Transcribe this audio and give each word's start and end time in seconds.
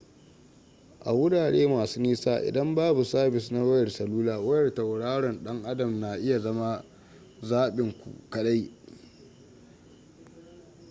a 1.03 1.11
wurare 1.13 1.67
masu 1.67 2.01
nisa 2.01 2.39
idan 2.41 2.75
babu 2.75 3.03
sabis 3.03 3.51
na 3.51 3.63
wayar 3.63 3.89
salula 3.89 4.39
wayar 4.39 4.73
tauraron 4.75 5.43
dan 5.43 5.63
adam 5.65 5.99
na 5.99 6.15
iya 6.15 6.39
zama 6.39 6.83
zaɓin 7.41 7.91
ku 8.01 8.09
kaɗai 8.29 8.71